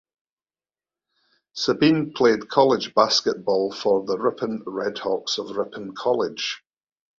Sabin 1.53 2.11
played 2.13 2.49
college 2.49 2.95
basketball 2.95 3.71
for 3.71 4.03
the 4.03 4.17
Ripon 4.17 4.63
Red 4.65 4.97
Hawks 4.97 5.37
of 5.37 5.55
Ripon 5.55 5.93
College. 5.93 6.63